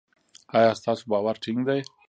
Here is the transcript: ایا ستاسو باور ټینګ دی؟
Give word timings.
ایا 0.57 0.71
ستاسو 0.79 1.03
باور 1.11 1.35
ټینګ 1.43 1.59
دی؟ 1.67 1.79